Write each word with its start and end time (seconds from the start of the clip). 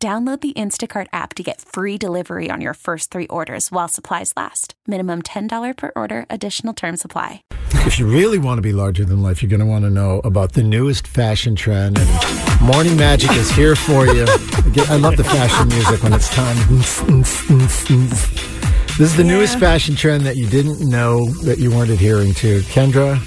Download 0.00 0.40
the 0.40 0.52
Instacart 0.52 1.08
app 1.12 1.34
to 1.34 1.42
get 1.42 1.60
free 1.60 1.98
delivery 1.98 2.52
on 2.52 2.60
your 2.60 2.72
first 2.74 3.10
three 3.10 3.26
orders 3.26 3.72
while 3.72 3.88
supplies 3.88 4.32
last. 4.36 4.74
Minimum 4.86 5.22
$10 5.22 5.76
per 5.76 5.90
order, 5.96 6.24
additional 6.30 6.72
term 6.72 6.96
supply. 6.96 7.42
If 7.84 7.98
you 7.98 8.06
really 8.06 8.38
want 8.38 8.58
to 8.58 8.62
be 8.62 8.70
larger 8.70 9.04
than 9.04 9.22
life, 9.22 9.42
you're 9.42 9.50
going 9.50 9.58
to 9.58 9.66
want 9.66 9.82
to 9.86 9.90
know 9.90 10.20
about 10.22 10.52
the 10.52 10.62
newest 10.62 11.08
fashion 11.08 11.56
trend. 11.56 11.98
And 11.98 12.60
Morning 12.60 12.96
Magic 12.96 13.32
is 13.32 13.50
here 13.50 13.74
for 13.74 14.06
you. 14.06 14.24
I 14.88 14.94
love 14.98 15.16
the 15.16 15.24
fashion 15.24 15.66
music 15.66 16.00
when 16.04 16.12
it's 16.12 16.28
time. 16.32 16.56
This 16.68 17.00
is 19.00 19.16
the 19.16 19.24
Yeah. 19.24 19.28
newest 19.32 19.58
fashion 19.58 19.96
trend 19.96 20.24
that 20.26 20.36
you 20.36 20.46
didn't 20.48 20.78
know 20.80 21.28
that 21.42 21.58
you 21.58 21.72
weren't 21.72 21.90
adhering 21.90 22.34
to. 22.34 22.60
Kendra, 22.62 23.18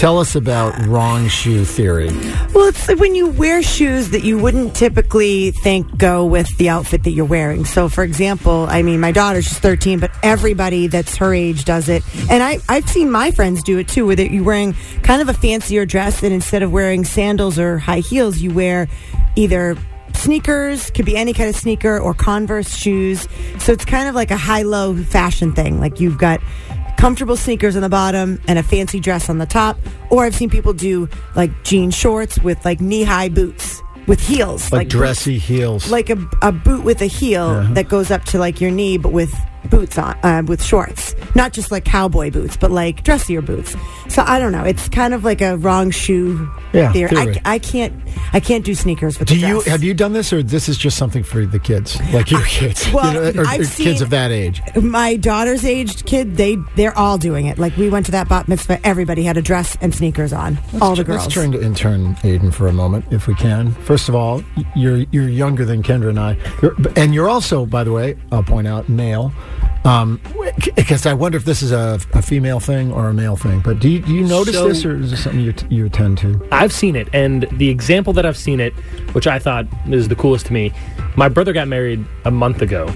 tell 0.00 0.18
us 0.18 0.34
about 0.34 0.74
wrong 0.86 1.28
shoe 1.28 1.62
theory. 1.62 2.08
Well, 2.54 2.68
it's 2.68 2.88
when 2.94 3.14
you 3.14 3.28
wear 3.28 3.62
shoes 3.62 4.12
that 4.12 4.24
you 4.24 4.38
wouldn't 4.38 4.74
typically 4.74 5.50
think 5.50 5.98
go 5.98 6.24
with 6.24 6.48
the 6.56 6.70
outfit 6.70 7.04
that 7.04 7.10
you're 7.10 7.26
wearing. 7.26 7.66
So, 7.66 7.90
for 7.90 8.02
example, 8.02 8.66
I 8.70 8.80
mean, 8.80 8.98
my 8.98 9.12
daughter, 9.12 9.42
she's 9.42 9.58
13, 9.58 10.00
but 10.00 10.10
everybody 10.22 10.86
that's 10.86 11.16
her 11.16 11.34
age 11.34 11.66
does 11.66 11.90
it. 11.90 12.02
And 12.30 12.42
I, 12.42 12.60
I've 12.66 12.88
seen 12.88 13.10
my 13.10 13.30
friends 13.30 13.62
do 13.62 13.76
it 13.76 13.88
too, 13.88 14.06
where 14.06 14.18
you're 14.18 14.42
wearing 14.42 14.74
kind 15.02 15.20
of 15.20 15.28
a 15.28 15.34
fancier 15.34 15.84
dress, 15.84 16.22
and 16.22 16.32
instead 16.32 16.62
of 16.62 16.72
wearing 16.72 17.04
sandals 17.04 17.58
or 17.58 17.76
high 17.76 18.00
heels, 18.00 18.40
you 18.40 18.54
wear 18.54 18.88
either 19.36 19.76
sneakers, 20.14 20.90
could 20.90 21.04
be 21.04 21.16
any 21.18 21.34
kind 21.34 21.50
of 21.50 21.56
sneaker, 21.56 21.98
or 21.98 22.14
Converse 22.14 22.74
shoes. 22.74 23.28
So 23.58 23.72
it's 23.72 23.84
kind 23.84 24.08
of 24.08 24.14
like 24.14 24.30
a 24.30 24.38
high 24.38 24.62
low 24.62 24.96
fashion 24.96 25.52
thing. 25.52 25.78
Like 25.78 26.00
you've 26.00 26.16
got 26.16 26.40
comfortable 27.00 27.36
sneakers 27.36 27.76
on 27.76 27.82
the 27.82 27.88
bottom 27.88 28.38
and 28.46 28.58
a 28.58 28.62
fancy 28.62 29.00
dress 29.00 29.30
on 29.30 29.38
the 29.38 29.46
top. 29.46 29.78
Or 30.10 30.24
I've 30.24 30.34
seen 30.34 30.50
people 30.50 30.74
do 30.74 31.08
like 31.34 31.50
jean 31.64 31.90
shorts 31.90 32.38
with 32.40 32.62
like 32.64 32.80
knee 32.80 33.04
high 33.04 33.30
boots 33.30 33.80
with 34.06 34.20
heels. 34.20 34.70
Like, 34.70 34.88
dressy 34.88 35.38
heels. 35.38 35.90
Like 35.90 36.10
a, 36.10 36.18
a 36.42 36.52
boot 36.52 36.84
with 36.84 37.00
a 37.00 37.06
heel 37.06 37.44
uh-huh. 37.44 37.74
that 37.74 37.88
goes 37.88 38.10
up 38.10 38.24
to 38.26 38.38
like 38.38 38.60
your 38.60 38.70
knee, 38.70 38.98
but 38.98 39.12
with 39.12 39.32
boots 39.68 39.98
on, 39.98 40.16
uh, 40.22 40.42
with 40.46 40.62
shorts. 40.62 41.14
Not 41.34 41.52
just 41.52 41.70
like 41.70 41.84
cowboy 41.84 42.30
boots, 42.30 42.56
but 42.56 42.70
like 42.70 43.02
dressier 43.04 43.42
boots. 43.42 43.76
So 44.08 44.22
I 44.26 44.38
don't 44.38 44.52
know. 44.52 44.64
It's 44.64 44.88
kind 44.88 45.14
of 45.14 45.24
like 45.24 45.40
a 45.40 45.56
wrong 45.58 45.90
shoe 45.90 46.50
Yeah, 46.72 46.92
theory. 46.92 47.08
theory. 47.10 47.40
I, 47.44 47.54
I 47.54 47.58
can't, 47.58 47.92
I 48.32 48.40
can't 48.40 48.64
do 48.64 48.74
sneakers 48.74 49.18
with 49.18 49.28
Do 49.28 49.38
you 49.38 49.60
have 49.62 49.82
you 49.82 49.94
done 49.94 50.12
this, 50.12 50.32
or 50.32 50.42
this 50.42 50.68
is 50.68 50.76
just 50.78 50.96
something 50.96 51.22
for 51.22 51.44
the 51.46 51.58
kids, 51.58 51.98
like 52.12 52.30
your 52.30 52.42
kids, 52.42 52.90
well, 52.92 53.12
you 53.26 53.32
know, 53.34 53.42
or, 53.42 53.44
or 53.60 53.64
kids 53.64 54.00
of 54.00 54.10
that 54.10 54.30
age? 54.30 54.60
my 54.80 55.16
daughter's 55.16 55.64
aged 55.64 56.06
kid, 56.06 56.36
they 56.36 56.56
they're 56.76 56.96
all 56.96 57.18
doing 57.18 57.46
it. 57.46 57.58
Like 57.58 57.76
we 57.76 57.90
went 57.90 58.06
to 58.06 58.12
that 58.12 58.28
bat 58.28 58.48
mitzvah, 58.48 58.84
everybody 58.86 59.22
had 59.24 59.36
a 59.36 59.42
dress 59.42 59.76
and 59.80 59.94
sneakers 59.94 60.32
on. 60.32 60.58
all 60.80 60.94
the 60.96 61.04
girls. 61.04 61.22
Let's 61.22 61.34
turn 61.34 61.52
to 61.52 61.62
intern 61.62 62.14
Aiden 62.16 62.52
for 62.52 62.66
a 62.68 62.72
moment, 62.72 63.04
if 63.10 63.26
we 63.26 63.34
can. 63.34 63.72
First 63.72 64.08
of 64.08 64.14
all, 64.14 64.42
you're 64.74 65.04
you're 65.10 65.28
younger 65.28 65.64
than 65.64 65.82
Kendra 65.82 66.08
and 66.10 66.18
I, 66.20 66.36
you're, 66.62 66.74
and 66.96 67.14
you're 67.14 67.28
also, 67.28 67.66
by 67.66 67.84
the 67.84 67.92
way, 67.92 68.16
I'll 68.32 68.42
point 68.42 68.66
out, 68.66 68.88
male. 68.88 69.32
Um, 69.84 70.20
because 70.76 71.06
I 71.06 71.14
wonder 71.14 71.38
if 71.38 71.44
this 71.46 71.62
is 71.62 71.72
a, 71.72 71.98
a 72.12 72.20
female 72.20 72.60
thing 72.60 72.92
or 72.92 73.08
a 73.08 73.14
male 73.14 73.36
thing. 73.36 73.60
But 73.60 73.78
do 73.80 73.88
you, 73.88 74.00
do 74.00 74.12
you 74.12 74.26
notice 74.26 74.54
So- 74.54 74.68
this, 74.68 74.84
or 74.84 74.96
is 74.98 75.10
this 75.10 75.22
something 75.24 75.40
you, 75.40 75.52
t- 75.54 75.66
you 75.74 75.88
tend 75.88 76.18
to? 76.18 76.46
I've 76.52 76.72
seen 76.72 76.96
it, 76.96 77.08
and 77.14 77.46
the 77.52 77.68
example 77.70 78.12
that 78.12 78.26
I've 78.26 78.36
seen 78.36 78.60
it, 78.60 78.72
which 79.14 79.26
I 79.26 79.38
thought 79.38 79.66
is 79.88 80.08
the 80.08 80.16
coolest 80.16 80.46
to 80.46 80.52
me, 80.52 80.72
my 81.16 81.28
brother 81.28 81.52
got 81.54 81.66
married 81.66 82.04
a 82.24 82.30
month 82.30 82.60
ago. 82.62 82.88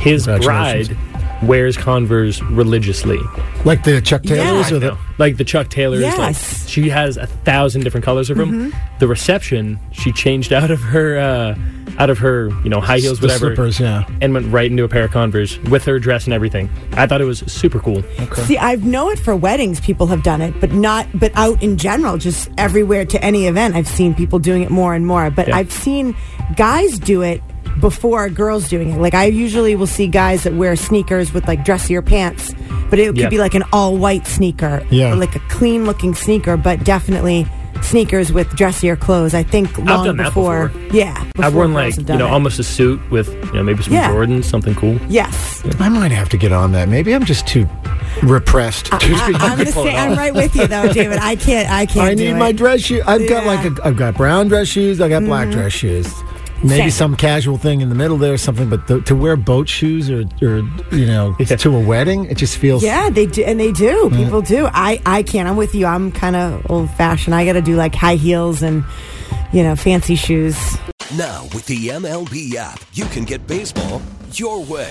His 0.00 0.26
bride 0.26 0.96
wears 1.42 1.76
Converse 1.76 2.42
religiously. 2.42 3.18
Like 3.64 3.84
the 3.84 4.00
Chuck 4.00 4.22
Taylors 4.22 4.70
Yeah. 4.70 4.76
or 4.76 4.80
the 4.80 4.98
like 5.18 5.36
the 5.36 5.44
Chuck 5.44 5.68
Taylors. 5.68 6.00
Yes. 6.00 6.18
Like, 6.18 6.68
she 6.68 6.88
has 6.90 7.16
a 7.16 7.26
thousand 7.26 7.82
different 7.84 8.04
colors 8.04 8.30
of 8.30 8.36
them. 8.38 8.72
The 9.00 9.08
reception, 9.08 9.78
she 9.92 10.12
changed 10.12 10.52
out 10.52 10.70
of 10.70 10.80
her, 10.80 11.18
uh, 11.18 11.56
out 11.98 12.10
of 12.10 12.18
her, 12.18 12.50
you 12.62 12.70
know, 12.70 12.80
high 12.80 12.98
heels, 12.98 13.18
the 13.18 13.26
whatever, 13.26 13.46
slippers? 13.54 13.80
Yeah. 13.80 14.04
and 14.20 14.32
went 14.32 14.52
right 14.52 14.70
into 14.70 14.84
a 14.84 14.88
pair 14.88 15.04
of 15.04 15.10
Converse 15.10 15.58
with 15.64 15.84
her 15.86 15.98
dress 15.98 16.24
and 16.26 16.34
everything. 16.34 16.70
I 16.92 17.06
thought 17.08 17.20
it 17.20 17.24
was 17.24 17.40
super 17.52 17.80
cool. 17.80 18.04
See, 18.44 18.56
I 18.58 18.76
know 18.76 19.10
it 19.10 19.18
for 19.18 19.34
weddings. 19.34 19.80
People 19.80 20.06
have 20.08 20.22
done 20.22 20.40
it, 20.40 20.60
but 20.60 20.72
not, 20.72 21.06
but 21.14 21.32
out 21.34 21.60
in 21.62 21.76
general, 21.78 22.16
just 22.18 22.48
everywhere 22.56 23.04
to 23.06 23.24
any 23.24 23.46
event. 23.48 23.74
I've 23.74 23.88
seen 23.88 24.14
people 24.14 24.38
doing 24.38 24.62
it 24.62 24.70
more 24.70 24.94
and 24.94 25.04
more. 25.06 25.30
But 25.30 25.48
Yeah. 25.48 25.56
I've 25.56 25.72
seen 25.72 26.14
guys 26.56 26.98
do 27.00 27.22
it 27.22 27.42
before 27.80 28.28
girls 28.28 28.68
doing 28.68 28.90
it. 28.90 28.98
Like 29.00 29.14
I 29.14 29.26
usually 29.26 29.74
will 29.76 29.86
see 29.86 30.06
guys 30.08 30.42
that 30.44 30.54
wear 30.54 30.76
sneakers 30.76 31.32
with 31.32 31.46
like 31.48 31.64
dressier 31.64 32.02
pants, 32.02 32.52
but 32.90 32.98
it 32.98 33.06
could 33.06 33.16
Yeah. 33.18 33.28
be 33.28 33.38
like 33.38 33.54
an 33.54 33.64
all 33.72 33.96
white 33.96 34.26
sneaker, 34.26 34.82
Yeah. 34.90 35.12
or 35.12 35.16
like 35.16 35.34
a 35.36 35.40
clean 35.48 35.84
looking 35.84 36.14
sneaker, 36.14 36.56
but 36.56 36.84
definitely 36.84 37.46
sneakers 37.82 38.32
with 38.32 38.48
dressier 38.56 38.96
clothes. 38.96 39.34
I 39.34 39.44
think 39.44 39.78
long 39.78 40.04
done 40.04 40.16
that 40.16 40.24
before, 40.26 40.68
before. 40.68 40.96
yeah, 40.96 41.24
I've 41.38 41.54
worn 41.54 41.72
like 41.74 41.96
you 41.96 42.02
know 42.04 42.26
it. 42.26 42.30
almost 42.30 42.58
a 42.58 42.64
suit 42.64 43.00
with 43.10 43.28
you 43.46 43.52
know 43.52 43.62
maybe 43.62 43.82
some 43.84 43.92
Yeah. 43.92 44.10
Jordans, 44.10 44.44
something 44.46 44.74
cool. 44.74 44.98
yes. 45.08 45.62
I 45.78 45.88
might 45.88 46.10
have 46.10 46.28
to 46.30 46.36
get 46.36 46.50
on 46.52 46.72
that. 46.72 46.88
Maybe 46.88 47.14
I'm 47.14 47.24
just 47.24 47.46
too 47.46 47.68
repressed. 48.22 48.86
to 48.86 48.98
be 48.98 49.14
I, 49.14 49.26
am 49.52 49.58
to 49.58 49.64
gonna 49.64 49.66
say 49.72 49.94
I'm 49.96 50.16
right 50.18 50.34
with 50.34 50.56
you 50.56 50.66
though, 50.66 50.92
David. 50.92 51.18
I 51.18 51.36
can't. 51.36 51.70
I 51.70 51.86
can't. 51.86 52.08
I 52.08 52.14
do 52.14 52.24
need 52.24 52.30
it. 52.30 52.36
my 52.36 52.50
dress 52.52 52.80
shoes. 52.80 53.02
I've 53.06 53.28
got 53.28 53.46
like 53.46 53.62
Yeah. 53.62 53.70
Mm-hmm. 53.70 53.82
a, 53.82 53.88
I've 53.88 53.96
got 53.96 54.16
brown 54.16 54.48
dress 54.48 54.66
shoes. 54.68 55.00
I 55.00 55.08
got 55.08 55.24
black 55.24 55.50
dress 55.50 55.72
shoes. 55.72 56.12
Maybe 56.62 56.76
Same. 56.82 56.90
some 56.90 57.16
casual 57.16 57.56
thing 57.56 57.80
in 57.82 57.88
the 57.88 57.94
middle 57.94 58.18
there, 58.18 58.32
or 58.32 58.38
something. 58.38 58.68
But 58.68 58.86
the, 58.88 59.00
to 59.02 59.14
wear 59.14 59.36
boat 59.36 59.68
shoes 59.68 60.10
or, 60.10 60.24
or 60.42 60.58
you 60.92 61.06
know, 61.06 61.36
Yeah. 61.40 61.56
to 61.56 61.76
a 61.76 61.80
wedding, 61.80 62.24
it 62.26 62.36
just 62.36 62.58
feels. 62.58 62.82
Yeah, 62.82 63.10
they 63.10 63.26
do, 63.26 63.44
and 63.44 63.60
they 63.60 63.70
do. 63.72 64.08
Mm. 64.10 64.16
People 64.24 64.42
do. 64.42 64.68
I, 64.72 65.00
I 65.06 65.22
can't. 65.22 65.48
I'm 65.48 65.56
with 65.56 65.74
you. 65.74 65.86
I'm 65.86 66.10
kind 66.10 66.34
of 66.36 66.68
old 66.70 66.90
fashioned. 66.90 67.34
I 67.34 67.44
got 67.44 67.52
to 67.52 67.62
do 67.62 67.76
like 67.76 67.94
high 67.94 68.16
heels 68.16 68.62
and, 68.62 68.84
you 69.52 69.62
know, 69.62 69.76
fancy 69.76 70.16
shoes. 70.16 70.56
Now, 71.16 71.44
with 71.54 71.66
the 71.66 71.88
MLB 71.88 72.54
app, 72.56 72.80
you 72.92 73.04
can 73.06 73.24
get 73.24 73.46
baseball 73.46 74.02
your 74.32 74.62
way. 74.64 74.90